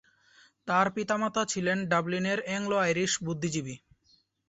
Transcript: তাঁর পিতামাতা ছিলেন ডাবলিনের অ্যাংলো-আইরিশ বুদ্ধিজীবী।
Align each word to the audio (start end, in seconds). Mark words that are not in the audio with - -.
তাঁর 0.67 0.87
পিতামাতা 0.91 1.41
ছিলেন 1.45 1.77
ডাবলিনের 1.87 2.39
অ্যাংলো-আইরিশ 2.41 3.11
বুদ্ধিজীবী। 3.23 3.75